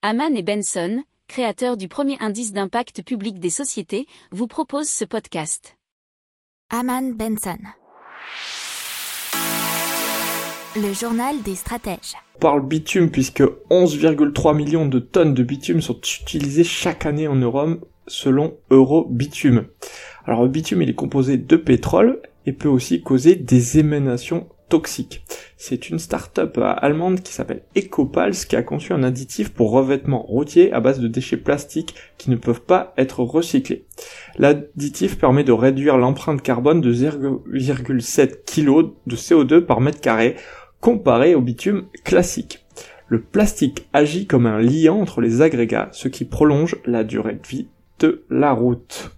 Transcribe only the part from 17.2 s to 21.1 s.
en Europe selon Eurobitume. Alors le bitume il est